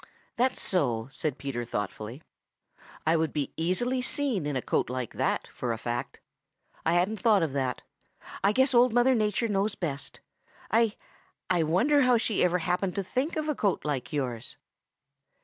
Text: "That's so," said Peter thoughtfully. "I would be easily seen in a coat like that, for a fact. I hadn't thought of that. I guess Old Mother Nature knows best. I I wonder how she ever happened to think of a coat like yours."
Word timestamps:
"That's 0.35 0.59
so," 0.59 1.09
said 1.11 1.37
Peter 1.37 1.63
thoughtfully. 1.63 2.23
"I 3.05 3.15
would 3.15 3.31
be 3.31 3.53
easily 3.55 4.01
seen 4.01 4.47
in 4.47 4.55
a 4.55 4.61
coat 4.63 4.89
like 4.89 5.13
that, 5.13 5.45
for 5.53 5.71
a 5.71 5.77
fact. 5.77 6.19
I 6.83 6.93
hadn't 6.93 7.19
thought 7.19 7.43
of 7.43 7.53
that. 7.53 7.83
I 8.43 8.51
guess 8.51 8.73
Old 8.73 8.93
Mother 8.93 9.13
Nature 9.13 9.47
knows 9.47 9.75
best. 9.75 10.19
I 10.71 10.95
I 11.51 11.61
wonder 11.61 12.01
how 12.01 12.17
she 12.17 12.43
ever 12.43 12.57
happened 12.57 12.95
to 12.95 13.03
think 13.03 13.35
of 13.35 13.47
a 13.47 13.53
coat 13.53 13.85
like 13.85 14.11
yours." 14.11 14.57